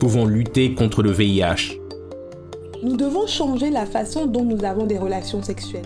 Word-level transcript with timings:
pouvons 0.00 0.24
lutter 0.24 0.74
contre 0.74 1.02
le 1.02 1.12
VIH. 1.12 1.78
Nous 2.82 2.96
devons 2.96 3.26
changer 3.26 3.68
la 3.68 3.84
façon 3.84 4.26
dont 4.26 4.44
nous 4.44 4.64
avons 4.64 4.86
des 4.86 4.96
relations 4.96 5.42
sexuelles. 5.42 5.84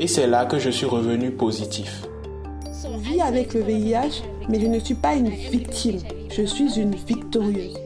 Et 0.00 0.08
c'est 0.08 0.26
là 0.26 0.46
que 0.46 0.58
je 0.58 0.68
suis 0.68 0.84
revenu 0.84 1.30
positif. 1.30 2.02
Je 2.64 2.98
vis 2.98 3.20
avec 3.20 3.54
le 3.54 3.60
VIH, 3.60 4.24
mais 4.48 4.60
je 4.60 4.66
ne 4.66 4.80
suis 4.80 4.96
pas 4.96 5.14
une 5.14 5.28
victime, 5.28 6.00
je 6.36 6.42
suis 6.42 6.80
une 6.80 6.96
victorieuse. 6.96 7.78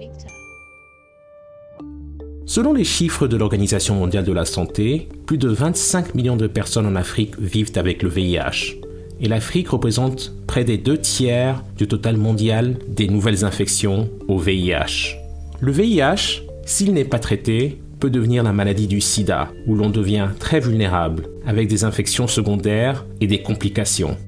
Selon 2.46 2.72
les 2.72 2.84
chiffres 2.84 3.26
de 3.26 3.36
l'Organisation 3.36 3.96
mondiale 3.96 4.24
de 4.24 4.32
la 4.32 4.46
santé, 4.46 5.08
plus 5.26 5.38
de 5.38 5.48
25 5.48 6.14
millions 6.14 6.36
de 6.36 6.46
personnes 6.46 6.86
en 6.86 6.96
Afrique 6.96 7.38
vivent 7.38 7.72
avec 7.76 8.02
le 8.02 8.08
VIH. 8.08 8.76
Et 9.20 9.28
l'Afrique 9.28 9.68
représente 9.68 10.32
près 10.46 10.64
des 10.64 10.78
deux 10.78 10.98
tiers 10.98 11.62
du 11.76 11.86
total 11.86 12.16
mondial 12.16 12.78
des 12.88 13.08
nouvelles 13.08 13.44
infections 13.44 14.08
au 14.28 14.38
VIH. 14.38 15.23
Le 15.64 15.72
VIH, 15.72 16.42
s'il 16.66 16.92
n'est 16.92 17.06
pas 17.06 17.18
traité, 17.18 17.80
peut 17.98 18.10
devenir 18.10 18.42
la 18.42 18.52
maladie 18.52 18.86
du 18.86 19.00
sida, 19.00 19.48
où 19.66 19.74
l'on 19.74 19.88
devient 19.88 20.28
très 20.38 20.60
vulnérable, 20.60 21.30
avec 21.46 21.68
des 21.68 21.84
infections 21.84 22.26
secondaires 22.26 23.06
et 23.22 23.26
des 23.26 23.40
complications. 23.40 24.18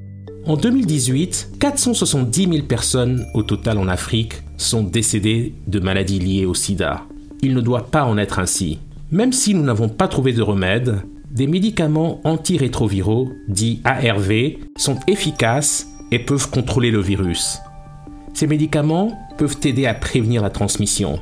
En 0.46 0.56
2018, 0.56 1.58
470 1.60 2.48
000 2.50 2.66
personnes 2.66 3.26
au 3.34 3.42
total 3.42 3.76
en 3.76 3.86
Afrique 3.86 4.44
sont 4.56 4.82
décédées 4.82 5.52
de 5.66 5.78
maladies 5.78 6.20
liées 6.20 6.46
au 6.46 6.54
sida. 6.54 7.02
Il 7.42 7.52
ne 7.52 7.60
doit 7.60 7.90
pas 7.90 8.04
en 8.04 8.16
être 8.16 8.38
ainsi. 8.38 8.78
Même 9.12 9.34
si 9.34 9.52
nous 9.52 9.62
n'avons 9.62 9.90
pas 9.90 10.08
trouvé 10.08 10.32
de 10.32 10.40
remède, 10.40 11.02
des 11.30 11.46
médicaments 11.46 12.22
antirétroviraux, 12.24 13.28
dits 13.46 13.82
ARV, 13.84 14.52
sont 14.78 14.98
efficaces 15.06 15.86
et 16.10 16.18
peuvent 16.18 16.48
contrôler 16.48 16.90
le 16.90 17.02
virus. 17.02 17.58
Ces 18.36 18.46
médicaments 18.46 19.18
peuvent 19.38 19.56
aider 19.64 19.86
à 19.86 19.94
prévenir 19.94 20.42
la 20.42 20.50
transmission. 20.50 21.18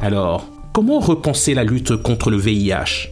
Alors, 0.00 0.44
comment 0.72 0.98
repenser 0.98 1.54
la 1.54 1.62
lutte 1.62 1.94
contre 1.94 2.32
le 2.32 2.36
VIH 2.36 3.10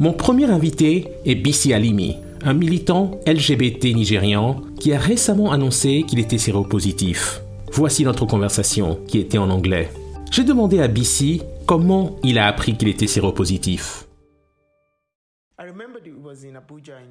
Mon 0.00 0.12
premier 0.12 0.46
invité 0.50 1.06
est 1.24 1.36
Bissi 1.36 1.72
Alimi, 1.72 2.16
un 2.42 2.54
militant 2.54 3.20
LGBT 3.24 3.94
nigérian 3.94 4.62
qui 4.80 4.92
a 4.92 4.98
récemment 4.98 5.52
annoncé 5.52 6.02
qu'il 6.08 6.18
était 6.18 6.38
séropositif. 6.38 7.40
Voici 7.70 8.02
notre 8.02 8.26
conversation 8.26 8.98
qui 9.06 9.20
était 9.20 9.38
en 9.38 9.48
anglais. 9.50 9.88
J'ai 10.32 10.42
demandé 10.42 10.80
à 10.80 10.88
Bissi 10.88 11.42
comment 11.66 12.16
il 12.24 12.36
a 12.36 12.48
appris 12.48 12.76
qu'il 12.76 12.88
était 12.88 13.06
séropositif. 13.06 14.08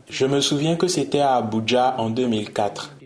Je 0.10 0.26
me 0.26 0.42
souviens 0.42 0.76
que 0.76 0.90
c'était 0.90 1.20
à 1.20 1.36
Abuja 1.36 1.96
en 1.98 2.10
2004. 2.10 2.98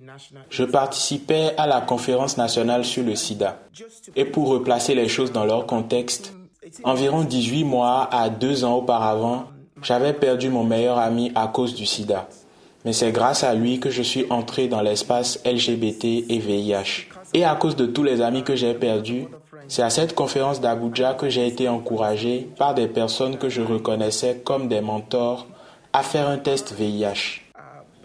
Je 0.50 0.64
participais 0.64 1.54
à 1.58 1.68
la 1.68 1.82
conférence 1.82 2.38
nationale 2.38 2.86
sur 2.86 3.04
le 3.04 3.16
sida. 3.16 3.60
Et 4.16 4.26
pour 4.26 4.50
replacer 4.50 4.96
les 4.96 5.08
choses 5.08 5.32
dans 5.32 5.46
leur 5.46 5.66
contexte, 5.66 6.34
environ 6.84 7.24
18 7.24 7.64
mois 7.64 8.10
à 8.12 8.30
2 8.30 8.66
ans 8.66 8.76
auparavant, 8.76 9.46
j'avais 9.82 10.14
perdu 10.14 10.50
mon 10.50 10.64
meilleur 10.64 10.98
ami 10.98 11.32
à 11.36 11.48
cause 11.48 11.76
du 11.76 11.86
sida. 11.86 12.28
Mais 12.86 12.94
c'est 12.94 13.12
grâce 13.12 13.44
à 13.44 13.54
lui 13.54 13.80
que 13.80 13.90
je 13.90 14.02
suis 14.02 14.26
entré 14.30 14.68
dans 14.68 14.82
l'espace 14.82 15.40
LGBT 15.46 16.26
et 16.30 16.40
VIH. 16.40 17.08
Et 17.34 17.44
à 17.44 17.56
cause 17.56 17.76
de 17.76 17.86
tous 17.86 18.04
les 18.04 18.22
amis 18.22 18.44
que 18.44 18.56
j'ai 18.56 18.74
perdus, 18.74 19.28
c'est 19.68 19.84
à 19.84 19.90
cette 19.90 20.16
conférence 20.16 20.62
d'Abuja 20.62 21.14
que 21.14 21.30
j'ai 21.30 21.46
été 21.46 21.70
encouragé 21.70 22.50
par 22.58 22.74
des 22.74 22.88
personnes 22.88 23.38
que 23.38 23.50
je 23.50 23.62
reconnaissais 23.62 24.42
comme 24.44 24.68
des 24.68 24.82
mentors 24.82 25.46
à 25.94 26.04
faire 26.04 26.28
un 26.28 26.38
test 26.38 26.74
VIH. 26.74 27.42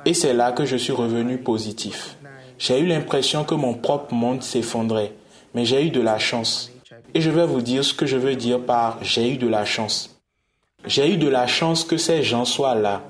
Et 0.07 0.15
c'est 0.15 0.35
là 0.35 0.53
que 0.53 0.65
je 0.65 0.77
suis 0.77 0.93
revenu 0.93 1.39
positif. 1.39 2.17
J'ai 2.59 2.79
eu 2.79 2.87
l'impression 2.87 3.45
que 3.45 3.55
mon 3.55 3.75
propre 3.75 4.15
monde 4.15 4.43
s'effondrait, 4.43 5.13
mais 5.55 5.65
j'ai 5.65 5.87
eu 5.87 5.91
de 5.91 6.01
la 6.01 6.19
chance. 6.19 6.71
Et 7.15 7.21
je 7.21 7.31
vais 7.31 7.47
vous 7.47 7.63
dire 7.63 7.85
ce 7.85 7.95
que 7.95 8.07
je 8.07 8.17
veux 8.17 8.37
dire 8.37 8.61
par 8.61 8.99
j'ai 9.03 9.31
eu 9.31 9.37
de 9.37 9.49
la 9.49 9.65
chance. 9.65 10.21
J'ai 10.87 11.13
eu 11.13 11.17
de 11.17 11.29
la 11.29 11.47
chance 11.47 11.85
que 11.85 11.97
ces 11.97 12.23
gens 12.23 12.45
soient 12.45 12.75
là. 12.75 13.03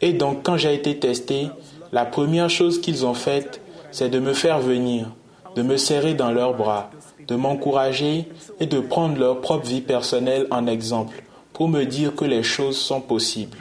Et 0.00 0.12
donc 0.12 0.42
quand 0.42 0.56
j'ai 0.56 0.74
été 0.74 0.98
testé, 0.98 1.48
la 1.90 2.04
première 2.04 2.50
chose 2.50 2.80
qu'ils 2.80 3.06
ont 3.06 3.14
faite, 3.14 3.60
c'est 3.90 4.08
de 4.08 4.18
me 4.18 4.34
faire 4.34 4.60
venir, 4.60 5.10
de 5.56 5.62
me 5.62 5.76
serrer 5.76 6.14
dans 6.14 6.32
leurs 6.32 6.54
bras, 6.54 6.90
de 7.28 7.36
m'encourager 7.36 8.28
et 8.60 8.66
de 8.66 8.80
prendre 8.80 9.18
leur 9.18 9.40
propre 9.40 9.66
vie 9.66 9.80
personnelle 9.80 10.46
en 10.50 10.66
exemple 10.66 11.22
pour 11.52 11.68
me 11.68 11.84
dire 11.84 12.14
que 12.14 12.24
les 12.24 12.42
choses 12.42 12.78
sont 12.78 13.00
possibles. 13.00 13.58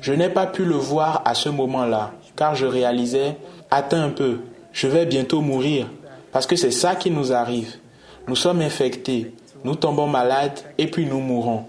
Je 0.00 0.12
n'ai 0.12 0.28
pas 0.28 0.46
pu 0.46 0.64
le 0.64 0.76
voir 0.76 1.22
à 1.24 1.34
ce 1.34 1.48
moment-là, 1.48 2.12
car 2.40 2.54
je 2.54 2.64
réalisais, 2.64 3.36
attends 3.70 4.00
un 4.00 4.08
peu, 4.08 4.38
je 4.72 4.86
vais 4.86 5.04
bientôt 5.04 5.42
mourir, 5.42 5.90
parce 6.32 6.46
que 6.46 6.56
c'est 6.56 6.70
ça 6.70 6.96
qui 6.96 7.10
nous 7.10 7.34
arrive. 7.34 7.74
Nous 8.28 8.34
sommes 8.34 8.62
infectés, 8.62 9.34
nous 9.62 9.74
tombons 9.74 10.06
malades 10.06 10.58
et 10.78 10.86
puis 10.86 11.04
nous 11.04 11.20
mourons. 11.20 11.66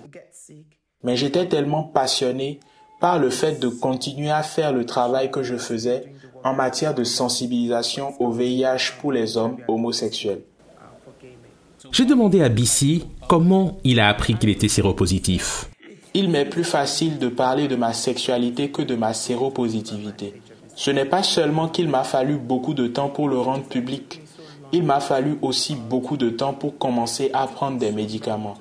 Mais 1.03 1.17
j'étais 1.17 1.45
tellement 1.45 1.83
passionné 1.83 2.61
par 3.01 3.19
le 3.19 3.29
fait 3.29 3.59
de 3.59 3.67
continuer 3.67 4.31
à 4.31 4.43
faire 4.43 4.71
le 4.71 4.85
travail 4.85 5.29
que 5.29 5.43
je 5.43 5.57
faisais 5.57 6.13
en 6.41 6.53
matière 6.53 6.95
de 6.95 7.03
sensibilisation 7.03 8.13
au 8.21 8.31
VIH 8.31 8.93
pour 9.01 9.11
les 9.11 9.35
hommes 9.35 9.57
homosexuels. 9.67 10.43
J'ai 11.91 12.05
demandé 12.05 12.41
à 12.41 12.47
Bissi 12.47 13.07
comment 13.27 13.77
il 13.83 13.99
a 13.99 14.07
appris 14.07 14.35
qu'il 14.35 14.47
était 14.47 14.69
séropositif. 14.69 15.69
Il 16.13 16.29
m'est 16.29 16.45
plus 16.45 16.63
facile 16.63 17.19
de 17.19 17.27
parler 17.27 17.67
de 17.67 17.75
ma 17.75 17.91
sexualité 17.91 18.71
que 18.71 18.81
de 18.81 18.95
ma 18.95 19.13
séropositivité. 19.13 20.41
Ce 20.75 20.91
n'est 20.91 21.05
pas 21.05 21.23
seulement 21.23 21.67
qu'il 21.67 21.89
m'a 21.89 22.03
fallu 22.03 22.37
beaucoup 22.37 22.73
de 22.73 22.87
temps 22.87 23.09
pour 23.09 23.27
le 23.27 23.39
rendre 23.39 23.65
public, 23.65 24.21
il 24.71 24.83
m'a 24.83 24.99
fallu 24.99 25.37
aussi 25.41 25.75
beaucoup 25.75 26.17
de 26.17 26.29
temps 26.29 26.53
pour 26.53 26.77
commencer 26.77 27.29
à 27.33 27.47
prendre 27.47 27.77
des 27.77 27.91
médicaments. 27.91 28.55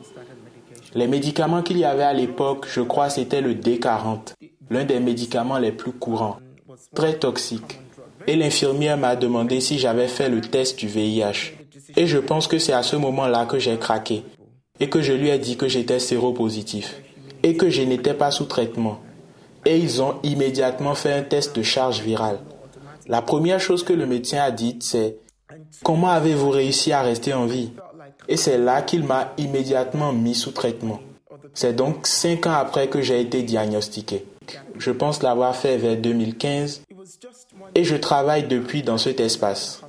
Les 0.94 1.06
médicaments 1.06 1.62
qu'il 1.62 1.78
y 1.78 1.84
avait 1.84 2.03
à 2.03 2.12
l'époque, 2.12 2.66
je 2.69 2.81
crois, 2.81 3.10
c'était 3.10 3.41
le 3.41 3.54
D40, 3.54 4.34
l'un 4.71 4.84
des 4.84 4.98
médicaments 4.98 5.59
les 5.59 5.71
plus 5.72 5.93
courants, 5.93 6.38
très 6.94 7.15
toxique. 7.15 7.78
Et 8.27 8.37
l'infirmière 8.37 8.98
m'a 8.98 9.16
demandé 9.16 9.60
si 9.60 9.78
j'avais 9.78 10.09
fait 10.09 10.28
le 10.28 10.41
test 10.41 10.78
du 10.78 10.88
VIH. 10.88 11.54
Et 11.97 12.06
je 12.06 12.19
pense 12.19 12.48
que 12.48 12.59
c'est 12.59 12.72
à 12.72 12.82
ce 12.82 12.97
moment-là 12.97 13.47
que 13.47 13.59
j'ai 13.59 13.78
craqué 13.78 14.25
et 14.78 14.88
que 14.88 15.00
je 15.00 15.12
lui 15.12 15.28
ai 15.28 15.38
dit 15.38 15.56
que 15.56 15.69
j'étais 15.69 15.98
séropositif 15.98 17.00
et 17.42 17.56
que 17.56 17.71
je 17.71 17.82
n'étais 17.82 18.15
pas 18.15 18.31
sous 18.31 18.44
traitement. 18.44 19.00
Et 19.65 19.78
ils 19.78 20.03
ont 20.03 20.16
immédiatement 20.22 20.94
fait 20.94 21.12
un 21.12 21.22
test 21.22 21.54
de 21.56 21.62
charge 21.62 22.00
virale. 22.00 22.38
La 23.06 23.22
première 23.22 23.60
chose 23.60 23.82
que 23.82 23.93
le 23.93 24.06
médecin 24.06 24.38
a 24.38 24.50
dit, 24.50 24.78
c'est 24.81 25.16
Comment 25.82 26.10
avez-vous 26.10 26.50
réussi 26.50 26.93
à 26.93 27.03
rester 27.03 27.32
en 27.32 27.47
vie? 27.47 27.71
Et 28.28 28.37
c'est 28.37 28.59
là 28.59 28.82
qu'il 28.82 29.04
m'a 29.04 29.32
immédiatement 29.38 30.12
mis 30.12 30.34
sous 30.34 30.53
traitement. 30.53 31.00
C'est 31.54 31.75
donc 31.75 32.06
cinq 32.06 32.47
ans 32.47 32.53
après 32.53 32.88
que 32.88 33.03
j'ai 33.03 33.21
été 33.21 33.43
diagnostiqué. 33.43 34.25
Je 34.78 34.91
pense 34.91 35.22
l'avoir 35.22 35.56
fait 35.56 35.77
vers 35.77 35.97
2015 35.97 36.82
et 37.75 37.84
je 37.84 37.97
travaille 37.97 38.47
depuis 38.47 38.82
dans 38.82 38.98
cet 38.98 39.21
espace. 39.21 39.82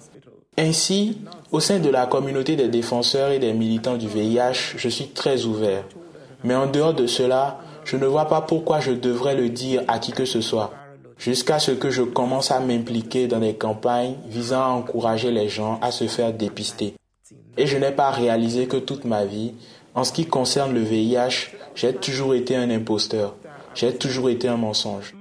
Ainsi, 0.57 1.17
au 1.51 1.59
sein 1.59 1.79
de 1.79 1.89
la 1.89 2.05
communauté 2.05 2.55
des 2.55 2.67
défenseurs 2.67 3.31
et 3.31 3.39
des 3.39 3.53
militants 3.53 3.97
du 3.97 4.07
VIH, 4.07 4.75
je 4.77 4.89
suis 4.89 5.09
très 5.09 5.45
ouvert. 5.45 5.83
Mais 6.43 6.55
en 6.55 6.67
dehors 6.67 6.93
de 6.93 7.07
cela, 7.07 7.59
je 7.83 7.97
ne 7.97 8.05
vois 8.05 8.25
pas 8.25 8.41
pourquoi 8.41 8.79
je 8.79 8.91
devrais 8.91 9.35
le 9.35 9.49
dire 9.49 9.83
à 9.87 9.99
qui 9.99 10.11
que 10.11 10.25
ce 10.25 10.41
soit, 10.41 10.71
jusqu'à 11.17 11.59
ce 11.59 11.71
que 11.71 11.89
je 11.89 12.03
commence 12.03 12.51
à 12.51 12.59
m'impliquer 12.59 13.27
dans 13.27 13.39
des 13.39 13.53
campagnes 13.53 14.15
visant 14.27 14.61
à 14.61 14.69
encourager 14.69 15.31
les 15.31 15.49
gens 15.49 15.79
à 15.81 15.91
se 15.91 16.07
faire 16.07 16.33
dépister. 16.33 16.93
Et 17.57 17.67
je 17.67 17.77
n'ai 17.77 17.91
pas 17.91 18.11
réalisé 18.11 18.67
que 18.67 18.77
toute 18.77 19.05
ma 19.05 19.25
vie, 19.25 19.53
en 19.93 20.03
ce 20.03 20.13
qui 20.13 20.25
concerne 20.25 20.73
le 20.73 20.81
VIH, 20.81 21.51
j'ai 21.75 21.93
toujours 21.93 22.33
été 22.33 22.55
un 22.55 22.69
imposteur, 22.69 23.35
j'ai 23.75 23.93
toujours 23.93 24.29
été 24.29 24.47
un 24.47 24.57
mensonge. 24.57 25.15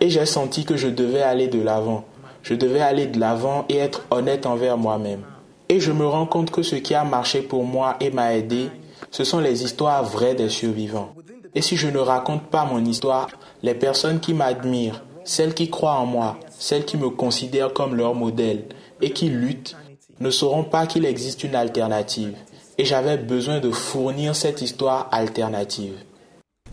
Et 0.00 0.10
j'ai 0.10 0.26
senti 0.26 0.64
que 0.64 0.76
je 0.76 0.88
devais 0.88 1.22
aller 1.22 1.48
de 1.48 1.60
l'avant, 1.60 2.04
je 2.42 2.54
devais 2.54 2.80
aller 2.80 3.06
de 3.06 3.18
l'avant 3.18 3.64
et 3.68 3.76
être 3.76 4.06
honnête 4.10 4.46
envers 4.46 4.76
moi-même. 4.76 5.22
Et 5.68 5.80
je 5.80 5.92
me 5.92 6.06
rends 6.06 6.26
compte 6.26 6.50
que 6.50 6.62
ce 6.62 6.76
qui 6.76 6.94
a 6.94 7.04
marché 7.04 7.42
pour 7.42 7.64
moi 7.64 7.96
et 8.00 8.10
m'a 8.10 8.34
aidé, 8.34 8.70
ce 9.10 9.24
sont 9.24 9.40
les 9.40 9.64
histoires 9.64 10.02
vraies 10.04 10.34
des 10.34 10.48
survivants. 10.48 11.14
Et 11.54 11.62
si 11.62 11.76
je 11.76 11.88
ne 11.88 11.98
raconte 11.98 12.44
pas 12.44 12.64
mon 12.64 12.84
histoire, 12.84 13.28
les 13.62 13.74
personnes 13.74 14.20
qui 14.20 14.34
m'admirent, 14.34 15.02
celles 15.24 15.54
qui 15.54 15.70
croient 15.70 15.98
en 15.98 16.06
moi, 16.06 16.38
celles 16.58 16.84
qui 16.84 16.96
me 16.96 17.10
considèrent 17.10 17.72
comme 17.72 17.94
leur 17.94 18.14
modèle 18.14 18.64
et 19.00 19.10
qui 19.10 19.28
luttent, 19.28 19.76
ne 20.20 20.30
sauront 20.30 20.64
pas 20.64 20.86
qu'il 20.86 21.04
existe 21.04 21.44
une 21.44 21.54
alternative 21.54 22.34
et 22.78 22.84
j'avais 22.84 23.16
besoin 23.16 23.58
de 23.58 23.70
fournir 23.70 24.36
cette 24.36 24.62
histoire 24.62 25.08
alternative. 25.10 25.94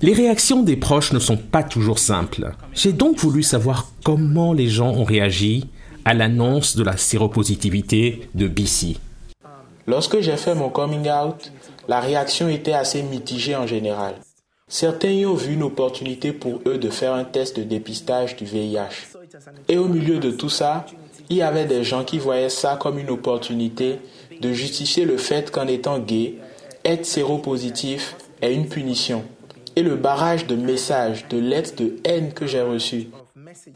Les 0.01 0.13
réactions 0.13 0.61
des 0.61 0.75
proches 0.75 1.13
ne 1.13 1.19
sont 1.19 1.37
pas 1.37 1.63
toujours 1.63 1.99
simples. 1.99 2.51
J'ai 2.73 2.93
donc 2.93 3.17
voulu 3.17 3.43
savoir 3.43 3.87
comment 4.03 4.53
les 4.53 4.67
gens 4.67 4.91
ont 4.91 5.03
réagi 5.03 5.69
à 6.03 6.13
l'annonce 6.13 6.75
de 6.75 6.83
la 6.83 6.97
séropositivité 6.97 8.29
de 8.35 8.47
BC. 8.47 8.97
Lorsque 9.87 10.19
j'ai 10.19 10.37
fait 10.37 10.53
mon 10.53 10.69
coming 10.69 11.09
out, 11.09 11.51
la 11.87 11.99
réaction 11.99 12.49
était 12.49 12.73
assez 12.73 13.01
mitigée 13.03 13.55
en 13.55 13.65
général. 13.65 14.15
Certains 14.67 15.11
y 15.11 15.25
ont 15.27 15.35
vu 15.35 15.53
une 15.53 15.61
opportunité 15.61 16.33
pour 16.33 16.59
eux 16.65 16.79
de 16.79 16.89
faire 16.89 17.13
un 17.13 17.23
test 17.23 17.57
de 17.57 17.63
dépistage 17.63 18.35
du 18.35 18.45
VIH. 18.45 19.15
Et 19.69 19.77
au 19.77 19.87
milieu 19.87 20.17
de 20.17 20.31
tout 20.31 20.49
ça, 20.49 20.87
il 21.29 21.37
y 21.37 21.43
avait 21.43 21.65
des 21.65 21.83
gens 21.83 22.03
qui 22.03 22.17
voyaient 22.17 22.49
ça 22.49 22.75
comme 22.75 22.97
une 22.97 23.11
opportunité 23.11 23.99
de 24.41 24.51
justifier 24.51 25.05
le 25.05 25.17
fait 25.17 25.51
qu'en 25.51 25.67
étant 25.67 25.99
gay, 25.99 26.35
être 26.83 27.05
séropositif 27.05 28.15
est 28.41 28.55
une 28.55 28.67
punition. 28.67 29.23
Et 29.75 29.83
le 29.83 29.95
barrage 29.95 30.47
de 30.47 30.55
messages, 30.55 31.27
de 31.27 31.37
lettres 31.37 31.75
de 31.75 31.97
haine 32.03 32.33
que 32.33 32.47
j'ai 32.47 32.61
reçus. 32.61 33.09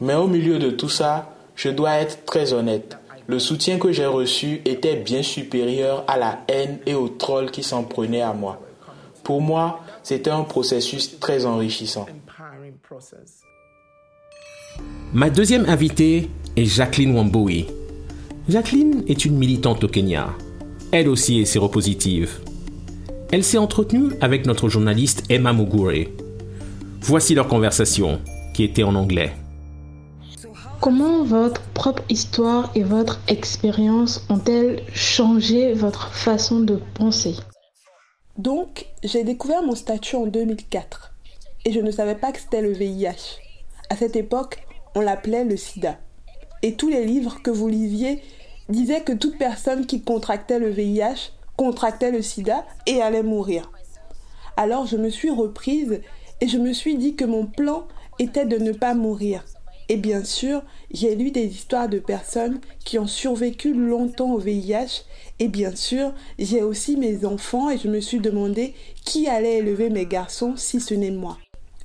Mais 0.00 0.14
au 0.14 0.26
milieu 0.26 0.58
de 0.58 0.70
tout 0.70 0.88
ça, 0.88 1.30
je 1.54 1.68
dois 1.68 1.94
être 2.00 2.24
très 2.24 2.52
honnête. 2.52 2.96
Le 3.28 3.38
soutien 3.38 3.78
que 3.78 3.92
j'ai 3.92 4.06
reçu 4.06 4.60
était 4.64 4.96
bien 4.96 5.22
supérieur 5.22 6.02
à 6.08 6.18
la 6.18 6.40
haine 6.48 6.80
et 6.84 6.94
aux 6.94 7.08
trolls 7.08 7.52
qui 7.52 7.62
s'en 7.62 7.84
prenaient 7.84 8.22
à 8.22 8.32
moi. 8.32 8.60
Pour 9.22 9.40
moi, 9.40 9.80
c'était 10.02 10.30
un 10.30 10.42
processus 10.42 11.18
très 11.18 11.46
enrichissant. 11.46 12.06
Ma 15.12 15.30
deuxième 15.30 15.66
invitée 15.66 16.30
est 16.56 16.64
Jacqueline 16.64 17.14
Wamboui. 17.14 17.66
Jacqueline 18.48 19.04
est 19.06 19.24
une 19.24 19.36
militante 19.36 19.84
au 19.84 19.88
Kenya. 19.88 20.30
Elle 20.92 21.08
aussi 21.08 21.40
est 21.40 21.44
séropositive. 21.44 22.40
Elle 23.32 23.44
s'est 23.44 23.58
entretenue 23.58 24.12
avec 24.20 24.46
notre 24.46 24.68
journaliste 24.68 25.24
Emma 25.28 25.52
Mugure. 25.52 26.08
Voici 27.00 27.34
leur 27.34 27.46
conversation, 27.46 28.20
qui 28.54 28.64
était 28.64 28.82
en 28.82 28.94
anglais. 28.94 29.32
Comment 30.80 31.24
votre 31.24 31.60
propre 31.74 32.02
histoire 32.08 32.70
et 32.74 32.82
votre 32.82 33.20
expérience 33.28 34.24
ont-elles 34.30 34.82
changé 34.94 35.74
votre 35.74 36.12
façon 36.12 36.60
de 36.60 36.80
penser? 36.94 37.36
Donc, 38.40 38.86
j'ai 39.04 39.22
découvert 39.22 39.62
mon 39.62 39.74
statut 39.74 40.16
en 40.16 40.24
2004 40.24 41.12
et 41.66 41.72
je 41.72 41.80
ne 41.80 41.90
savais 41.90 42.14
pas 42.14 42.32
que 42.32 42.40
c'était 42.40 42.62
le 42.62 42.72
VIH. 42.72 43.36
À 43.90 43.96
cette 43.96 44.16
époque, 44.16 44.64
on 44.94 45.02
l'appelait 45.02 45.44
le 45.44 45.58
sida. 45.58 45.98
Et 46.62 46.72
tous 46.72 46.88
les 46.88 47.04
livres 47.04 47.42
que 47.42 47.50
vous 47.50 47.68
lisiez 47.68 48.22
disaient 48.70 49.02
que 49.02 49.12
toute 49.12 49.36
personne 49.36 49.84
qui 49.84 50.00
contractait 50.00 50.58
le 50.58 50.70
VIH 50.70 51.32
contractait 51.58 52.12
le 52.12 52.22
sida 52.22 52.64
et 52.86 53.02
allait 53.02 53.22
mourir. 53.22 53.70
Alors 54.56 54.86
je 54.86 54.96
me 54.96 55.10
suis 55.10 55.28
reprise 55.28 56.00
et 56.40 56.48
je 56.48 56.56
me 56.56 56.72
suis 56.72 56.96
dit 56.96 57.16
que 57.16 57.26
mon 57.26 57.44
plan 57.44 57.88
était 58.18 58.46
de 58.46 58.56
ne 58.56 58.72
pas 58.72 58.94
mourir. 58.94 59.44
Et 59.90 59.96
bien 59.96 60.22
sûr, 60.22 60.62
j'ai 60.92 61.16
lu 61.16 61.32
des 61.32 61.46
histoires 61.46 61.88
de 61.88 61.98
personnes 61.98 62.60
qui 62.84 62.96
ont 63.00 63.08
survécu 63.08 63.74
longtemps 63.74 64.34
au 64.34 64.38
VIH. 64.38 65.02
Et 65.40 65.48
bien 65.48 65.74
sûr, 65.74 66.12
j'ai 66.38 66.62
aussi 66.62 66.96
mes 66.96 67.24
enfants 67.24 67.70
et 67.70 67.76
je 67.76 67.88
me 67.88 67.98
suis 67.98 68.20
demandé 68.20 68.74
qui 69.04 69.26
allait 69.26 69.58
élever 69.58 69.90
mes 69.90 70.06
garçons 70.06 70.54
si 70.54 70.78
ce 70.80 70.94
n'est 70.94 71.10
moi. 71.10 71.38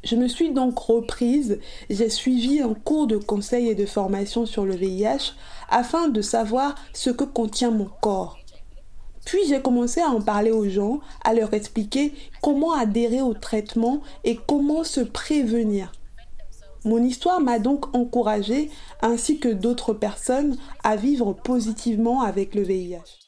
Je 0.03 0.15
me 0.15 0.27
suis 0.27 0.51
donc 0.51 0.77
reprise, 0.77 1.57
j'ai 1.89 2.11
suivi 2.11 2.59
un 2.59 2.75
cours 2.75 3.07
de 3.07 3.17
conseil 3.17 3.69
et 3.69 3.75
de 3.75 3.87
formation 3.87 4.45
sur 4.45 4.65
le 4.65 4.75
VIH 4.75 5.33
afin 5.71 6.07
de 6.07 6.21
savoir 6.21 6.75
ce 6.93 7.09
que 7.09 7.23
contient 7.23 7.71
mon 7.71 7.89
corps. 8.01 8.37
Puis 9.25 9.39
j'ai 9.49 9.63
commencé 9.63 9.99
à 10.01 10.09
en 10.09 10.21
parler 10.21 10.51
aux 10.51 10.69
gens, 10.69 10.99
à 11.23 11.33
leur 11.33 11.55
expliquer 11.55 12.13
comment 12.43 12.75
adhérer 12.75 13.23
au 13.23 13.33
traitement 13.33 14.01
et 14.23 14.37
comment 14.45 14.83
se 14.83 15.01
prévenir. 15.01 15.91
Mon 16.85 17.03
histoire 17.03 17.41
m'a 17.41 17.57
donc 17.57 17.95
encouragée, 17.95 18.69
ainsi 19.01 19.39
que 19.39 19.49
d'autres 19.49 19.93
personnes, 19.93 20.55
à 20.83 20.95
vivre 20.95 21.33
positivement 21.33 22.21
avec 22.21 22.53
le 22.53 22.61
VIH. 22.61 23.25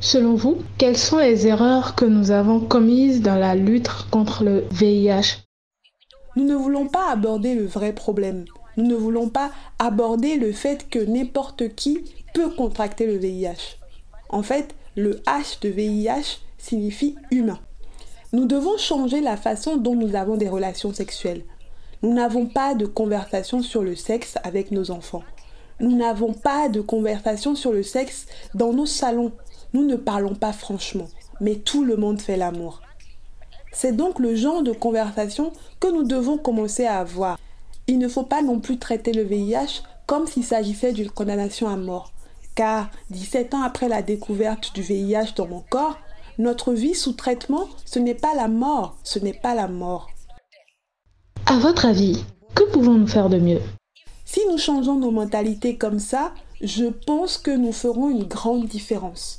Selon 0.00 0.34
vous, 0.34 0.56
quelles 0.78 0.96
sont 0.96 1.18
les 1.18 1.46
erreurs 1.46 1.94
que 1.94 2.06
nous 2.06 2.30
avons 2.30 2.60
commises 2.60 3.20
dans 3.20 3.36
la 3.36 3.54
lutte 3.54 3.90
contre 4.10 4.42
le 4.42 4.64
VIH 4.70 5.44
Nous 6.36 6.44
ne 6.44 6.54
voulons 6.54 6.88
pas 6.88 7.10
aborder 7.10 7.54
le 7.54 7.66
vrai 7.66 7.92
problème. 7.92 8.46
Nous 8.78 8.86
ne 8.86 8.94
voulons 8.94 9.28
pas 9.28 9.52
aborder 9.78 10.36
le 10.36 10.52
fait 10.52 10.88
que 10.88 10.98
n'importe 10.98 11.74
qui 11.74 12.04
peut 12.32 12.50
contracter 12.50 13.06
le 13.06 13.18
VIH. 13.18 13.76
En 14.30 14.42
fait, 14.42 14.74
le 14.96 15.20
H 15.26 15.60
de 15.60 15.68
VIH 15.68 16.40
signifie 16.56 17.16
humain. 17.30 17.60
Nous 18.32 18.46
devons 18.46 18.78
changer 18.78 19.20
la 19.20 19.36
façon 19.36 19.76
dont 19.76 19.94
nous 19.94 20.16
avons 20.16 20.36
des 20.36 20.48
relations 20.48 20.92
sexuelles. 20.92 21.44
Nous 22.04 22.12
n'avons 22.12 22.46
pas 22.46 22.74
de 22.74 22.86
conversation 22.86 23.62
sur 23.62 23.82
le 23.82 23.96
sexe 23.96 24.36
avec 24.44 24.70
nos 24.70 24.92
enfants. 24.92 25.24
Nous 25.80 25.96
n'avons 25.96 26.34
pas 26.34 26.68
de 26.68 26.80
conversation 26.80 27.56
sur 27.56 27.72
le 27.72 27.82
sexe 27.82 28.26
dans 28.54 28.72
nos 28.72 28.86
salons 28.86 29.32
nous 29.74 29.84
ne 29.84 29.96
parlons 29.96 30.36
pas 30.36 30.52
franchement, 30.52 31.08
mais 31.40 31.56
tout 31.56 31.84
le 31.84 31.96
monde 31.96 32.20
fait 32.20 32.36
l'amour. 32.36 32.80
C'est 33.72 33.96
donc 33.96 34.20
le 34.20 34.36
genre 34.36 34.62
de 34.62 34.70
conversation 34.70 35.52
que 35.80 35.88
nous 35.88 36.04
devons 36.04 36.38
commencer 36.38 36.86
à 36.86 37.00
avoir. 37.00 37.38
Il 37.88 37.98
ne 37.98 38.06
faut 38.06 38.22
pas 38.22 38.40
non 38.40 38.60
plus 38.60 38.78
traiter 38.78 39.12
le 39.12 39.24
VIH 39.24 39.82
comme 40.06 40.28
s'il 40.28 40.44
s'agissait 40.44 40.92
d'une 40.92 41.10
condamnation 41.10 41.68
à 41.68 41.76
mort, 41.76 42.12
car 42.54 42.88
17 43.10 43.54
ans 43.54 43.62
après 43.62 43.88
la 43.88 44.02
découverte 44.02 44.72
du 44.74 44.82
VIH 44.82 45.32
dans 45.34 45.48
mon 45.48 45.64
corps, 45.68 45.98
notre 46.38 46.72
vie 46.72 46.94
sous 46.94 47.14
traitement, 47.14 47.66
ce 47.84 47.98
n'est 47.98 48.14
pas 48.14 48.34
la 48.36 48.46
mort, 48.46 48.96
ce 49.02 49.18
n'est 49.18 49.32
pas 49.32 49.56
la 49.56 49.66
mort. 49.66 50.13
À 51.54 51.58
votre 51.58 51.86
avis, 51.86 52.24
que 52.56 52.64
pouvons-nous 52.72 53.06
faire 53.06 53.28
de 53.28 53.38
mieux? 53.38 53.60
Si 54.24 54.40
nous 54.50 54.58
changeons 54.58 54.96
nos 54.96 55.12
mentalités 55.12 55.76
comme 55.76 56.00
ça, 56.00 56.34
je 56.60 56.86
pense 56.86 57.38
que 57.38 57.52
nous 57.52 57.70
ferons 57.70 58.10
une 58.10 58.24
grande 58.24 58.66
différence. 58.66 59.38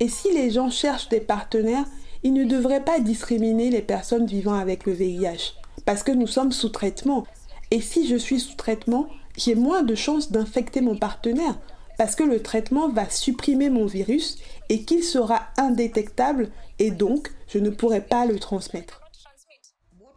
Et 0.00 0.08
si 0.08 0.32
les 0.32 0.50
gens 0.50 0.70
cherchent 0.70 1.10
des 1.10 1.20
partenaires, 1.20 1.84
ils 2.22 2.32
ne 2.32 2.46
devraient 2.46 2.82
pas 2.82 3.00
discriminer 3.00 3.68
les 3.68 3.82
personnes 3.82 4.24
vivant 4.24 4.54
avec 4.54 4.86
le 4.86 4.94
VIH, 4.94 5.52
parce 5.84 6.02
que 6.02 6.12
nous 6.12 6.26
sommes 6.26 6.52
sous 6.52 6.70
traitement. 6.70 7.26
Et 7.70 7.82
si 7.82 8.08
je 8.08 8.16
suis 8.16 8.40
sous 8.40 8.56
traitement, 8.56 9.08
j'ai 9.36 9.54
moins 9.54 9.82
de 9.82 9.94
chances 9.94 10.32
d'infecter 10.32 10.80
mon 10.80 10.96
partenaire, 10.96 11.58
parce 11.98 12.14
que 12.14 12.24
le 12.24 12.40
traitement 12.40 12.88
va 12.88 13.10
supprimer 13.10 13.68
mon 13.68 13.84
virus 13.84 14.38
et 14.70 14.84
qu'il 14.84 15.04
sera 15.04 15.42
indétectable, 15.58 16.50
et 16.78 16.90
donc 16.90 17.30
je 17.48 17.58
ne 17.58 17.68
pourrai 17.68 18.00
pas 18.00 18.24
le 18.24 18.38
transmettre. 18.38 19.01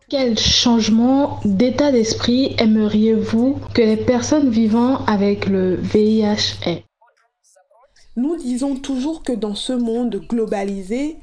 Quel 0.07 0.37
changement 0.37 1.39
d'état 1.45 1.91
d'esprit 1.91 2.55
aimeriez-vous 2.59 3.57
que 3.73 3.81
les 3.81 3.97
personnes 3.97 4.51
vivant 4.51 5.03
avec 5.05 5.47
le 5.47 5.77
VIH 5.77 6.59
aient? 6.63 6.85
Nous 8.15 8.35
disons 8.35 8.75
toujours 8.75 9.23
que 9.23 9.33
dans 9.33 9.55
ce 9.55 9.73
monde 9.73 10.21
globalisé, 10.29 11.17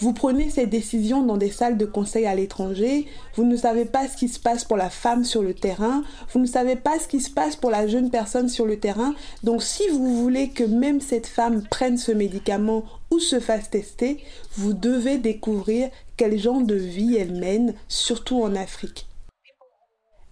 vous 0.00 0.14
prenez 0.14 0.48
ces 0.48 0.66
décisions 0.66 1.22
dans 1.22 1.36
des 1.36 1.50
salles 1.50 1.76
de 1.76 1.84
conseil 1.84 2.26
à 2.26 2.34
l'étranger, 2.34 3.06
vous 3.36 3.44
ne 3.44 3.56
savez 3.56 3.84
pas 3.84 4.08
ce 4.08 4.16
qui 4.16 4.28
se 4.28 4.40
passe 4.40 4.64
pour 4.64 4.78
la 4.78 4.88
femme 4.88 5.24
sur 5.24 5.42
le 5.42 5.52
terrain, 5.52 6.02
vous 6.32 6.40
ne 6.40 6.46
savez 6.46 6.76
pas 6.76 6.98
ce 6.98 7.06
qui 7.06 7.20
se 7.20 7.30
passe 7.30 7.54
pour 7.54 7.70
la 7.70 7.86
jeune 7.86 8.10
personne 8.10 8.48
sur 8.48 8.64
le 8.64 8.80
terrain. 8.80 9.14
Donc 9.44 9.62
si 9.62 9.86
vous 9.88 10.22
voulez 10.22 10.48
que 10.48 10.64
même 10.64 11.02
cette 11.02 11.26
femme 11.26 11.62
prenne 11.68 11.98
ce 11.98 12.12
médicament 12.12 12.84
ou 13.10 13.18
se 13.18 13.40
fasse 13.40 13.68
tester, 13.68 14.24
vous 14.56 14.72
devez 14.72 15.18
découvrir 15.18 15.90
quel 16.16 16.38
genre 16.38 16.62
de 16.62 16.74
vie 16.74 17.16
elle 17.16 17.38
mène, 17.38 17.74
surtout 17.88 18.42
en 18.42 18.54
Afrique. 18.54 19.06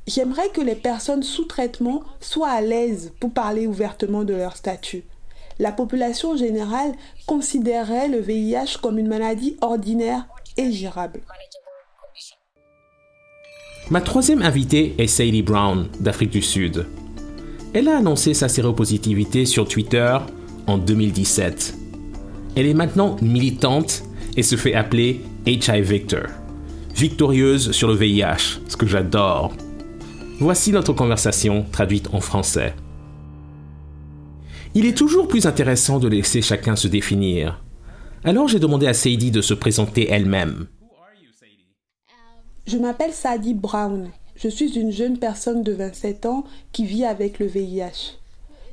J'aimerais 0.06 0.48
que 0.48 0.62
les 0.62 0.76
personnes 0.76 1.22
sous 1.22 1.44
traitement 1.44 2.02
soient 2.20 2.48
à 2.48 2.62
l'aise 2.62 3.12
pour 3.20 3.30
parler 3.30 3.66
ouvertement 3.66 4.24
de 4.24 4.32
leur 4.32 4.56
statut 4.56 5.04
la 5.58 5.72
population 5.72 6.36
générale 6.36 6.92
considérait 7.26 8.08
le 8.08 8.18
VIH 8.18 8.78
comme 8.82 8.98
une 8.98 9.08
maladie 9.08 9.56
ordinaire 9.60 10.26
et 10.56 10.72
gérable. 10.72 11.20
Ma 13.90 14.00
troisième 14.00 14.42
invitée 14.42 14.94
est 14.98 15.06
Sadie 15.06 15.42
Brown 15.42 15.88
d'Afrique 16.00 16.30
du 16.30 16.42
Sud. 16.42 16.86
Elle 17.72 17.88
a 17.88 17.96
annoncé 17.96 18.34
sa 18.34 18.48
séropositivité 18.48 19.46
sur 19.46 19.66
Twitter 19.66 20.16
en 20.66 20.78
2017. 20.78 21.74
Elle 22.56 22.66
est 22.66 22.74
maintenant 22.74 23.16
militante 23.22 24.02
et 24.36 24.42
se 24.42 24.56
fait 24.56 24.74
appeler 24.74 25.22
HIV 25.46 25.90
Victor. 25.90 26.26
Victorieuse 26.94 27.72
sur 27.72 27.88
le 27.88 27.94
VIH, 27.94 28.60
ce 28.68 28.76
que 28.76 28.86
j'adore. 28.86 29.52
Voici 30.40 30.72
notre 30.72 30.92
conversation 30.92 31.64
traduite 31.70 32.08
en 32.12 32.20
français. 32.20 32.74
Il 34.74 34.86
est 34.86 34.96
toujours 34.96 35.28
plus 35.28 35.46
intéressant 35.46 35.98
de 35.98 36.08
laisser 36.08 36.42
chacun 36.42 36.76
se 36.76 36.88
définir. 36.88 37.62
Alors 38.24 38.48
j'ai 38.48 38.58
demandé 38.58 38.86
à 38.86 38.94
Sadie 38.94 39.30
de 39.30 39.40
se 39.40 39.54
présenter 39.54 40.08
elle-même. 40.10 40.66
Je 42.66 42.76
m'appelle 42.76 43.12
Sadie 43.12 43.54
Brown. 43.54 44.10
Je 44.36 44.48
suis 44.48 44.78
une 44.78 44.92
jeune 44.92 45.18
personne 45.18 45.62
de 45.62 45.72
27 45.72 46.26
ans 46.26 46.44
qui 46.72 46.84
vit 46.84 47.04
avec 47.04 47.38
le 47.38 47.46
VIH. 47.46 48.18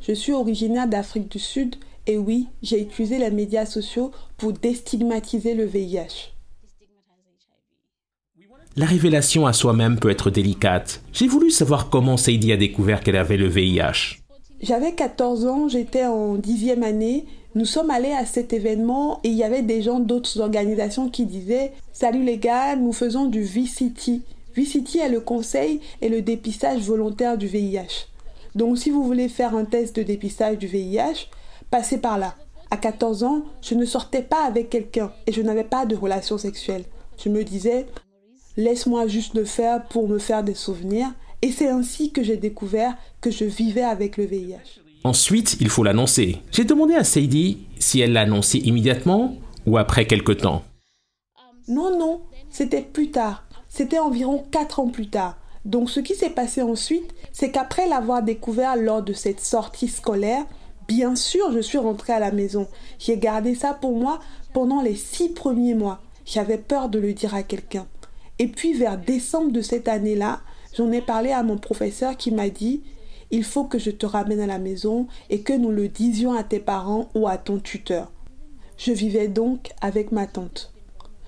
Je 0.07 0.13
suis 0.13 0.33
originaire 0.33 0.87
d'Afrique 0.87 1.31
du 1.31 1.39
Sud 1.39 1.75
Et 2.07 2.17
oui, 2.17 2.47
j'ai 2.61 2.81
utilisé 2.81 3.17
les 3.17 3.31
médias 3.31 3.65
sociaux 3.65 4.11
pour 4.37 4.53
déstigmatiser 4.53 5.55
le 5.55 5.65
VIH. 5.65 6.33
La 8.75 8.85
révélation 8.85 9.47
à 9.47 9.53
soi-même 9.53 9.97
peut 9.97 10.09
être 10.09 10.29
délicate. 10.29 11.01
J'ai 11.13 11.27
voulu 11.27 11.49
savoir 11.49 11.89
comment 11.89 12.17
Sadie 12.17 12.51
a 12.51 12.57
découvert 12.57 12.99
qu'elle 12.99 13.15
avait 13.15 13.37
le 13.37 13.47
VIH. 13.47 14.24
J'avais 14.65 14.93
14 14.93 15.45
ans, 15.45 15.67
j'étais 15.67 16.07
en 16.07 16.37
dixième 16.37 16.81
année. 16.81 17.27
Nous 17.53 17.65
sommes 17.65 17.91
allés 17.91 18.13
à 18.13 18.25
cet 18.25 18.51
événement 18.51 19.19
et 19.23 19.27
il 19.27 19.35
y 19.35 19.43
avait 19.43 19.61
des 19.61 19.83
gens 19.83 19.99
d'autres 19.99 20.39
organisations 20.39 21.07
qui 21.07 21.27
disaient 21.27 21.71
Salut 21.93 22.23
les 22.23 22.39
gars, 22.39 22.75
nous 22.75 22.91
faisons 22.91 23.25
du 23.25 23.43
VCT. 23.43 24.21
VCT 24.55 24.97
est 24.97 25.09
le 25.09 25.19
conseil 25.19 25.81
et 26.01 26.09
le 26.09 26.23
dépistage 26.23 26.81
volontaire 26.81 27.37
du 27.37 27.45
VIH. 27.45 28.07
Donc 28.55 28.79
si 28.79 28.89
vous 28.89 29.03
voulez 29.03 29.29
faire 29.29 29.55
un 29.55 29.65
test 29.65 29.95
de 29.97 30.01
dépistage 30.01 30.57
du 30.57 30.65
VIH, 30.65 31.29
passez 31.69 31.99
par 31.99 32.17
là. 32.17 32.33
À 32.71 32.77
14 32.77 33.21
ans, 33.23 33.43
je 33.61 33.75
ne 33.75 33.85
sortais 33.85 34.23
pas 34.23 34.45
avec 34.47 34.71
quelqu'un 34.71 35.11
et 35.27 35.31
je 35.31 35.43
n'avais 35.43 35.63
pas 35.63 35.85
de 35.85 35.95
relation 35.95 36.39
sexuelle. 36.39 36.85
Je 37.23 37.29
me 37.29 37.43
disais, 37.43 37.85
laisse-moi 38.57 39.05
juste 39.05 39.35
le 39.35 39.45
faire 39.45 39.85
pour 39.89 40.07
me 40.07 40.17
faire 40.17 40.43
des 40.43 40.55
souvenirs. 40.55 41.11
Et 41.41 41.51
c'est 41.51 41.69
ainsi 41.69 42.11
que 42.11 42.23
j'ai 42.23 42.37
découvert 42.37 42.95
que 43.21 43.31
je 43.31 43.45
vivais 43.45 43.83
avec 43.83 44.17
le 44.17 44.25
VIH. 44.25 44.81
Ensuite, 45.03 45.57
il 45.59 45.69
faut 45.69 45.83
l'annoncer. 45.83 46.37
J'ai 46.51 46.63
demandé 46.63 46.95
à 46.95 47.03
Sadie 47.03 47.59
si 47.77 47.99
elle 47.99 48.13
l'annonçait 48.13 48.57
immédiatement 48.57 49.35
ou 49.65 49.77
après 49.77 50.07
quelque 50.07 50.31
temps. 50.31 50.63
Non, 51.67 51.97
non, 51.97 52.21
c'était 52.49 52.81
plus 52.81 53.11
tard. 53.11 53.45
C'était 53.69 53.99
environ 53.99 54.43
4 54.51 54.79
ans 54.79 54.87
plus 54.87 55.09
tard. 55.09 55.37
Donc 55.65 55.89
ce 55.89 55.99
qui 55.99 56.15
s'est 56.15 56.29
passé 56.29 56.61
ensuite, 56.61 57.13
c'est 57.31 57.51
qu'après 57.51 57.87
l'avoir 57.87 58.21
découvert 58.21 58.75
lors 58.75 59.01
de 59.01 59.13
cette 59.13 59.41
sortie 59.41 59.87
scolaire, 59.87 60.45
bien 60.87 61.15
sûr 61.15 61.51
je 61.51 61.59
suis 61.59 61.79
rentrée 61.79 62.13
à 62.13 62.19
la 62.19 62.31
maison. 62.31 62.67
J'ai 62.99 63.17
gardé 63.17 63.55
ça 63.55 63.73
pour 63.73 63.97
moi 63.97 64.19
pendant 64.53 64.81
les 64.81 64.95
six 64.95 65.29
premiers 65.29 65.73
mois. 65.73 66.01
J'avais 66.23 66.59
peur 66.59 66.89
de 66.89 66.99
le 66.99 67.13
dire 67.13 67.33
à 67.33 67.43
quelqu'un. 67.43 67.87
Et 68.37 68.47
puis 68.47 68.73
vers 68.73 68.97
décembre 68.97 69.51
de 69.51 69.61
cette 69.61 69.87
année-là, 69.87 70.41
j'en 70.75 70.91
ai 70.91 71.01
parlé 71.01 71.31
à 71.31 71.43
mon 71.43 71.57
professeur 71.57 72.17
qui 72.17 72.31
m'a 72.31 72.49
dit 72.49 72.81
il 73.31 73.43
faut 73.43 73.63
que 73.63 73.79
je 73.79 73.91
te 73.91 74.05
ramène 74.05 74.39
à 74.39 74.47
la 74.47 74.59
maison 74.59 75.07
et 75.29 75.41
que 75.41 75.53
nous 75.53 75.71
le 75.71 75.87
disions 75.87 76.33
à 76.33 76.43
tes 76.43 76.59
parents 76.59 77.09
ou 77.15 77.27
à 77.27 77.37
ton 77.37 77.59
tuteur. 77.59 78.11
Je 78.77 78.91
vivais 78.91 79.27
donc 79.27 79.71
avec 79.81 80.11
ma 80.11 80.27
tante. 80.27 80.71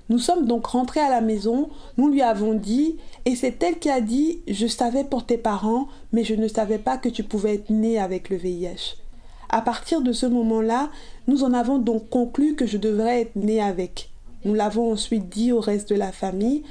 Nous 0.09 0.19
sommes 0.19 0.45
donc 0.45 0.67
rentrés 0.67 1.01
à 1.01 1.09
la 1.09 1.21
maison, 1.21 1.69
nous 1.97 2.07
lui 2.07 2.21
avons 2.21 2.53
dit, 2.53 2.97
et 3.25 3.35
c'est 3.35 3.61
elle 3.61 3.77
qui 3.77 3.89
a 3.89 3.99
dit 3.99 4.39
Je 4.47 4.67
savais 4.67 5.03
pour 5.03 5.25
tes 5.25 5.37
parents, 5.37 5.87
mais 6.13 6.23
je 6.23 6.33
ne 6.33 6.47
savais 6.47 6.77
pas 6.77 6.97
que 6.97 7.09
tu 7.09 7.23
pouvais 7.23 7.55
être 7.55 7.69
né 7.69 7.99
avec 7.99 8.29
le 8.29 8.37
VIH. 8.37 8.95
À 9.49 9.61
partir 9.61 10.01
de 10.01 10.13
ce 10.13 10.25
moment-là, 10.25 10.89
nous 11.27 11.43
en 11.43 11.53
avons 11.53 11.77
donc 11.77 12.09
conclu 12.09 12.55
que 12.55 12.65
je 12.65 12.77
devrais 12.77 13.21
être 13.21 13.35
né 13.35 13.61
avec. 13.61 14.09
Nous 14.45 14.53
l'avons 14.53 14.93
ensuite 14.93 15.27
dit 15.27 15.51
au 15.51 15.59
reste 15.59 15.89
de 15.89 15.95
la 15.95 16.13
famille, 16.13 16.63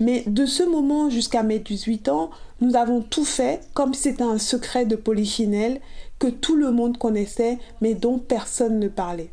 mais 0.00 0.24
de 0.26 0.46
ce 0.46 0.62
moment 0.62 1.10
jusqu'à 1.10 1.42
mes 1.42 1.58
18 1.58 2.08
ans, 2.08 2.30
nous 2.60 2.76
avons 2.76 3.00
tout 3.00 3.24
fait 3.24 3.60
comme 3.74 3.94
c'était 3.94 4.22
un 4.22 4.38
secret 4.38 4.86
de 4.86 4.96
polichinelle 4.96 5.80
que 6.18 6.28
tout 6.28 6.56
le 6.56 6.70
monde 6.70 6.98
connaissait 6.98 7.58
mais 7.80 7.94
dont 7.94 8.18
personne 8.18 8.78
ne 8.78 8.88
parlait. 8.88 9.30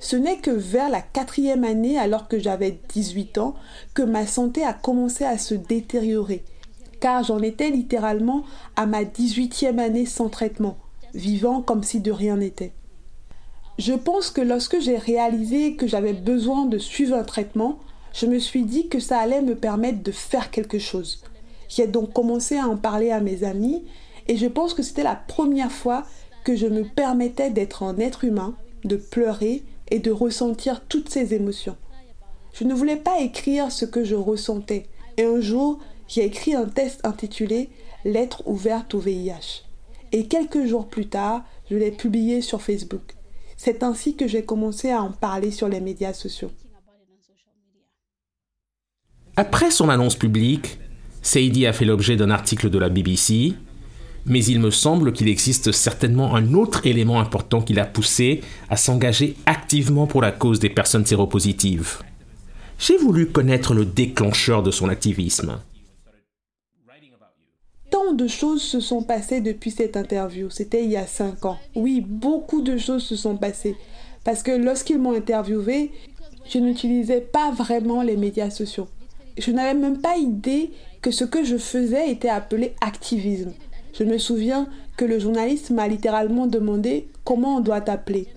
Ce 0.00 0.16
n'est 0.16 0.38
que 0.38 0.50
vers 0.50 0.90
la 0.90 1.00
quatrième 1.00 1.64
année, 1.64 1.98
alors 1.98 2.28
que 2.28 2.38
j'avais 2.38 2.78
18 2.90 3.38
ans, 3.38 3.54
que 3.94 4.02
ma 4.02 4.26
santé 4.26 4.62
a 4.62 4.74
commencé 4.74 5.24
à 5.24 5.38
se 5.38 5.54
détériorer, 5.54 6.44
car 7.00 7.24
j'en 7.24 7.40
étais 7.40 7.70
littéralement 7.70 8.44
à 8.76 8.86
ma 8.86 9.04
18e 9.04 9.78
année 9.78 10.06
sans 10.06 10.28
traitement, 10.28 10.76
vivant 11.14 11.62
comme 11.62 11.82
si 11.82 12.00
de 12.00 12.12
rien 12.12 12.36
n'était. 12.36 12.72
Je 13.78 13.94
pense 13.94 14.30
que 14.30 14.40
lorsque 14.40 14.80
j'ai 14.80 14.96
réalisé 14.96 15.76
que 15.76 15.86
j'avais 15.86 16.14
besoin 16.14 16.66
de 16.66 16.78
suivre 16.78 17.16
un 17.16 17.24
traitement, 17.24 17.78
je 18.16 18.24
me 18.24 18.38
suis 18.38 18.64
dit 18.64 18.88
que 18.88 18.98
ça 18.98 19.18
allait 19.18 19.42
me 19.42 19.54
permettre 19.54 20.02
de 20.02 20.10
faire 20.10 20.50
quelque 20.50 20.78
chose. 20.78 21.22
J'ai 21.68 21.86
donc 21.86 22.14
commencé 22.14 22.56
à 22.56 22.66
en 22.66 22.78
parler 22.78 23.10
à 23.10 23.20
mes 23.20 23.44
amis 23.44 23.84
et 24.26 24.38
je 24.38 24.46
pense 24.46 24.72
que 24.72 24.82
c'était 24.82 25.02
la 25.02 25.16
première 25.16 25.70
fois 25.70 26.04
que 26.42 26.56
je 26.56 26.66
me 26.66 26.84
permettais 26.84 27.50
d'être 27.50 27.82
un 27.82 27.98
être 27.98 28.24
humain, 28.24 28.54
de 28.84 28.96
pleurer, 28.96 29.64
et 29.88 29.98
de 29.98 30.10
ressentir 30.10 30.84
toutes 30.88 31.10
ces 31.10 31.34
émotions. 31.34 31.76
Je 32.54 32.64
ne 32.64 32.74
voulais 32.74 32.96
pas 32.96 33.20
écrire 33.20 33.70
ce 33.70 33.84
que 33.84 34.02
je 34.02 34.16
ressentais. 34.16 34.86
Et 35.16 35.24
un 35.24 35.40
jour, 35.40 35.78
j'ai 36.08 36.24
écrit 36.24 36.54
un 36.54 36.66
test 36.66 37.06
intitulé 37.06 37.68
Lettre 38.04 38.42
ouverte 38.46 38.94
au 38.94 38.98
VIH. 38.98 39.62
Et 40.12 40.26
quelques 40.26 40.64
jours 40.64 40.88
plus 40.88 41.08
tard, 41.08 41.44
je 41.70 41.76
l'ai 41.76 41.92
publié 41.92 42.40
sur 42.40 42.62
Facebook. 42.62 43.14
C'est 43.56 43.82
ainsi 43.82 44.16
que 44.16 44.26
j'ai 44.26 44.44
commencé 44.44 44.90
à 44.90 45.02
en 45.02 45.12
parler 45.12 45.50
sur 45.50 45.68
les 45.68 45.80
médias 45.80 46.14
sociaux. 46.14 46.50
Après 49.36 49.70
son 49.70 49.88
annonce 49.88 50.16
publique, 50.16 50.78
Sadie 51.22 51.66
a 51.66 51.72
fait 51.72 51.84
l'objet 51.84 52.16
d'un 52.16 52.30
article 52.30 52.70
de 52.70 52.78
la 52.78 52.88
BBC 52.88 53.54
mais 54.26 54.44
il 54.44 54.60
me 54.60 54.70
semble 54.70 55.12
qu'il 55.12 55.28
existe 55.28 55.72
certainement 55.72 56.34
un 56.34 56.54
autre 56.54 56.84
élément 56.86 57.20
important 57.20 57.62
qui 57.62 57.74
l'a 57.74 57.86
poussé 57.86 58.42
à 58.68 58.76
s'engager 58.76 59.36
activement 59.46 60.06
pour 60.06 60.20
la 60.20 60.32
cause 60.32 60.58
des 60.58 60.68
personnes 60.68 61.06
séropositives. 61.06 61.98
J'ai 62.78 62.96
voulu 62.96 63.28
connaître 63.28 63.72
le 63.72 63.84
déclencheur 63.84 64.62
de 64.62 64.70
son 64.70 64.88
activisme. 64.88 65.58
Tant 67.88 68.12
de 68.12 68.26
choses 68.26 68.62
se 68.62 68.80
sont 68.80 69.02
passées 69.02 69.40
depuis 69.40 69.70
cette 69.70 69.96
interview. 69.96 70.50
C'était 70.50 70.84
il 70.84 70.90
y 70.90 70.96
a 70.96 71.06
cinq 71.06 71.44
ans. 71.44 71.58
Oui, 71.76 72.04
beaucoup 72.04 72.62
de 72.62 72.76
choses 72.76 73.04
se 73.04 73.14
sont 73.14 73.36
passées. 73.36 73.76
Parce 74.24 74.42
que 74.42 74.50
lorsqu'ils 74.50 74.98
m'ont 74.98 75.16
interviewé, 75.16 75.92
je 76.50 76.58
n'utilisais 76.58 77.20
pas 77.20 77.52
vraiment 77.52 78.02
les 78.02 78.16
médias 78.16 78.50
sociaux. 78.50 78.88
Je 79.38 79.50
n'avais 79.50 79.78
même 79.78 80.00
pas 80.00 80.16
idée 80.16 80.70
que 81.02 81.10
ce 81.10 81.24
que 81.24 81.44
je 81.44 81.58
faisais 81.58 82.10
était 82.10 82.28
appelé 82.28 82.74
activisme. 82.80 83.52
Je 83.92 84.04
me 84.04 84.18
souviens 84.18 84.68
que 84.96 85.04
le 85.04 85.18
journaliste 85.18 85.70
m'a 85.70 85.88
littéralement 85.88 86.46
demandé 86.46 87.08
comment 87.24 87.56
on 87.56 87.60
doit 87.60 87.80
t'appeler. 87.80 88.28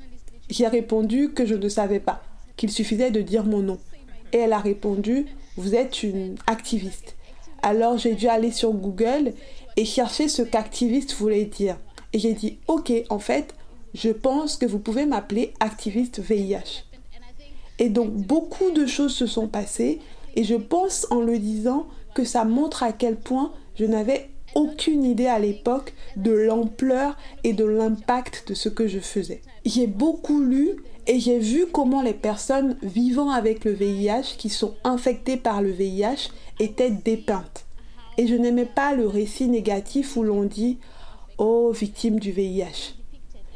J'ai 0.49 0.67
répondu 0.67 1.29
que 1.29 1.45
je 1.45 1.55
ne 1.55 1.69
savais 1.69 1.99
pas, 1.99 2.23
qu'il 2.57 2.71
suffisait 2.71 3.11
de 3.11 3.21
dire 3.21 3.45
mon 3.45 3.61
nom. 3.61 3.77
Et 4.33 4.37
elle 4.37 4.53
a 4.53 4.59
répondu 4.59 5.25
Vous 5.57 5.75
êtes 5.75 6.03
une 6.03 6.35
activiste. 6.47 7.15
Alors 7.61 7.97
j'ai 7.97 8.15
dû 8.15 8.27
aller 8.27 8.51
sur 8.51 8.71
Google 8.71 9.33
et 9.75 9.85
chercher 9.85 10.27
ce 10.27 10.41
qu'activiste 10.41 11.13
voulait 11.13 11.45
dire. 11.45 11.77
Et 12.13 12.19
j'ai 12.19 12.33
dit 12.33 12.57
Ok, 12.67 12.91
en 13.09 13.19
fait, 13.19 13.55
je 13.93 14.09
pense 14.09 14.57
que 14.57 14.65
vous 14.65 14.79
pouvez 14.79 15.05
m'appeler 15.05 15.53
activiste 15.59 16.19
VIH. 16.19 16.85
Et 17.79 17.89
donc 17.89 18.11
beaucoup 18.11 18.71
de 18.71 18.85
choses 18.85 19.13
se 19.13 19.25
sont 19.25 19.47
passées 19.47 19.99
et 20.35 20.43
je 20.43 20.55
pense 20.55 21.07
en 21.11 21.21
le 21.21 21.37
disant 21.37 21.87
que 22.15 22.23
ça 22.23 22.45
montre 22.45 22.83
à 22.83 22.91
quel 22.91 23.15
point 23.15 23.51
je 23.75 23.85
n'avais 23.85 24.29
aucune 24.55 25.03
idée 25.03 25.27
à 25.27 25.39
l'époque 25.39 25.93
de 26.15 26.31
l'ampleur 26.31 27.17
et 27.43 27.53
de 27.53 27.65
l'impact 27.65 28.45
de 28.47 28.53
ce 28.53 28.69
que 28.69 28.87
je 28.87 28.99
faisais. 28.99 29.41
J'ai 29.65 29.87
beaucoup 29.87 30.41
lu 30.41 30.77
et 31.07 31.19
j'ai 31.19 31.39
vu 31.39 31.67
comment 31.71 32.01
les 32.01 32.13
personnes 32.13 32.77
vivant 32.81 33.29
avec 33.29 33.65
le 33.65 33.71
VIH 33.71 34.35
qui 34.37 34.49
sont 34.49 34.75
infectées 34.83 35.37
par 35.37 35.61
le 35.61 35.71
VIH 35.71 36.29
étaient 36.59 36.91
dépeintes. 36.91 37.65
Et 38.17 38.27
je 38.27 38.35
n'aimais 38.35 38.65
pas 38.65 38.95
le 38.95 39.07
récit 39.07 39.47
négatif 39.47 40.17
où 40.17 40.23
l'on 40.23 40.43
dit 40.43 40.77
Oh, 41.37 41.71
victime 41.71 42.19
du 42.19 42.31
VIH. 42.31 42.95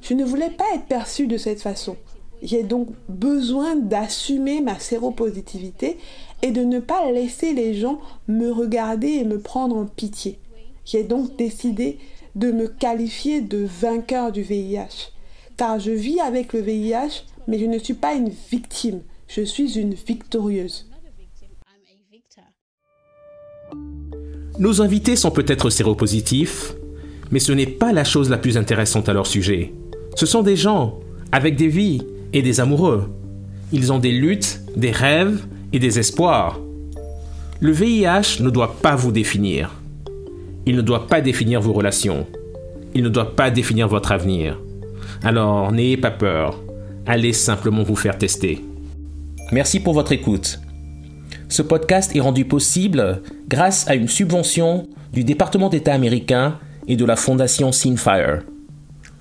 Je 0.02 0.14
ne 0.14 0.24
voulais 0.24 0.52
pas 0.52 0.64
être 0.74 0.86
perçue 0.86 1.28
de 1.28 1.38
cette 1.38 1.62
façon. 1.62 1.98
J'ai 2.42 2.64
donc 2.64 2.90
besoin 3.08 3.76
d'assumer 3.76 4.62
ma 4.62 4.80
séropositivité 4.80 5.98
et 6.44 6.52
de 6.52 6.62
ne 6.62 6.80
pas 6.80 7.10
laisser 7.10 7.54
les 7.54 7.74
gens 7.74 8.00
me 8.28 8.52
regarder 8.52 9.08
et 9.08 9.24
me 9.24 9.40
prendre 9.40 9.78
en 9.78 9.86
pitié. 9.86 10.38
J'ai 10.86 11.04
donc 11.04 11.38
décidé 11.38 11.98
de 12.36 12.52
me 12.52 12.68
qualifier 12.68 13.42
de 13.42 13.66
vainqueur 13.66 14.32
du 14.32 14.42
VIH. 14.42 15.12
Car 15.56 15.80
je 15.80 15.92
vis 15.92 16.20
avec 16.20 16.52
le 16.52 16.60
VIH, 16.60 17.24
mais 17.48 17.58
je 17.58 17.66
ne 17.66 17.80
suis 17.80 17.94
pas 17.94 18.14
une 18.14 18.32
victime, 18.52 19.02
je 19.28 19.42
suis 19.42 19.80
une 19.80 19.94
victorieuse. 19.94 20.90
Nos 24.60 24.82
invités 24.82 25.16
sont 25.16 25.32
peut-être 25.32 25.70
séropositifs, 25.70 26.74
mais 27.32 27.40
ce 27.40 27.54
n'est 27.54 27.68
pas 27.68 27.94
la 27.94 28.04
chose 28.04 28.30
la 28.30 28.38
plus 28.38 28.58
intéressante 28.58 29.08
à 29.08 29.14
leur 29.14 29.28
sujet. 29.28 29.74
Ce 30.16 30.26
sont 30.26 30.44
des 30.44 30.58
gens 30.58 31.00
avec 31.32 31.56
des 31.56 31.70
vies 31.70 32.02
et 32.34 32.42
des 32.42 32.60
amoureux. 32.60 33.10
Ils 33.72 33.94
ont 33.94 34.00
des 34.00 34.12
luttes, 34.12 34.62
des 34.76 34.92
rêves 34.92 35.48
et 35.74 35.80
des 35.80 36.00
espoirs. 36.00 36.60
Le 37.60 37.72
VIH 37.72 38.42
ne 38.42 38.50
doit 38.50 38.78
pas 38.82 38.96
vous 38.96 39.12
définir. 39.12 39.74
Il 40.66 40.76
ne 40.78 40.82
doit 40.82 41.08
pas 41.08 41.20
définir 41.20 41.60
vos 41.60 41.74
relations. 41.74 42.26
Il 42.94 43.04
ne 43.04 43.10
doit 43.10 43.36
pas 43.36 43.52
définir 43.52 43.88
votre 43.88 44.12
avenir. 44.12 44.60
Alors, 45.24 45.72
n'ayez 45.72 45.98
pas 45.98 46.12
peur. 46.12 46.62
Allez 47.06 47.34
simplement 47.34 47.84
vous 47.84 47.96
faire 47.96 48.18
tester. 48.18 48.64
Merci 49.52 49.80
pour 49.80 49.94
votre 49.94 50.12
écoute. 50.12 50.60
Ce 51.50 51.62
podcast 51.62 52.16
est 52.16 52.22
rendu 52.22 52.46
possible 52.46 53.22
grâce 53.48 53.88
à 53.88 53.96
une 53.96 54.08
subvention 54.08 54.88
du 55.12 55.24
département 55.24 55.70
d'État 55.70 55.94
américain 55.94 56.60
et 56.88 56.96
de 56.96 57.06
la 57.06 57.16
fondation 57.16 57.72
Sinfire. 57.72 58.42